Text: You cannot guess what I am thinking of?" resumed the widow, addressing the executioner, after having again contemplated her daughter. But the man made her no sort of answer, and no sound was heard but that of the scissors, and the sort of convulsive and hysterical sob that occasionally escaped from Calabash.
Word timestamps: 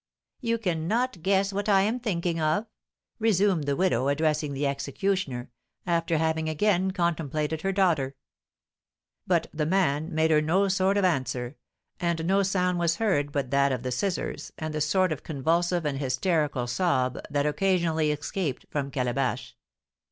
You 0.39 0.57
cannot 0.57 1.21
guess 1.21 1.53
what 1.53 1.69
I 1.69 1.81
am 1.83 1.99
thinking 1.99 2.39
of?" 2.41 2.65
resumed 3.19 3.65
the 3.65 3.75
widow, 3.75 4.07
addressing 4.07 4.51
the 4.55 4.65
executioner, 4.65 5.51
after 5.85 6.17
having 6.17 6.49
again 6.49 6.89
contemplated 6.89 7.61
her 7.61 7.71
daughter. 7.71 8.15
But 9.27 9.45
the 9.53 9.67
man 9.67 10.11
made 10.15 10.31
her 10.31 10.41
no 10.41 10.69
sort 10.69 10.97
of 10.97 11.05
answer, 11.05 11.55
and 11.99 12.25
no 12.25 12.41
sound 12.41 12.79
was 12.79 12.95
heard 12.95 13.31
but 13.31 13.51
that 13.51 13.71
of 13.71 13.83
the 13.83 13.91
scissors, 13.91 14.51
and 14.57 14.73
the 14.73 14.81
sort 14.81 15.11
of 15.11 15.21
convulsive 15.21 15.85
and 15.85 15.99
hysterical 15.99 16.65
sob 16.65 17.19
that 17.29 17.45
occasionally 17.45 18.09
escaped 18.09 18.65
from 18.71 18.89
Calabash. 18.89 19.55